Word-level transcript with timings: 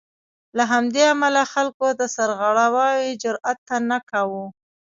له 0.57 0.63
همدې 0.71 1.03
امله 1.13 1.41
خلکو 1.53 1.85
د 1.99 2.01
سرغړاوي 2.15 3.09
جرات 3.21 3.59
نه 3.89 3.97
کاوه. 4.09 4.43